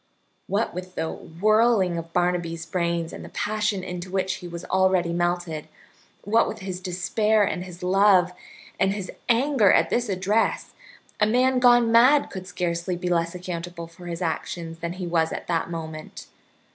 [0.47, 5.13] What with the whirling of Barnaby's brains and the passion into which he was already
[5.13, 5.67] melted,
[6.23, 8.31] what with his despair and his love,
[8.79, 10.73] and his anger at this address,
[11.19, 15.35] a man gone mad could scarcely be less accountable for his actions than was he
[15.35, 16.25] at that moment.